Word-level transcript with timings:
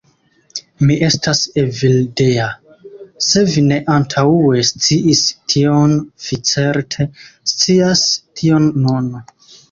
Mi 0.85 0.95
estas 1.07 1.39
Evildea. 1.63 2.45
Se 3.25 3.43
vi 3.55 3.63
ne 3.65 3.77
antaŭe 3.95 4.63
sciis 4.69 5.21
tion, 5.55 5.93
vi 6.29 6.39
certe 6.53 7.07
scias 7.53 8.03
tion 8.41 8.67
nun. 8.87 9.13